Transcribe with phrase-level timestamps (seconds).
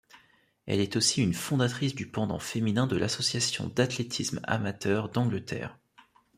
[0.65, 5.77] Elle est aussi une fondatrice du pendant féminin de l'Association d'athlétisme amateur d'Angleterre.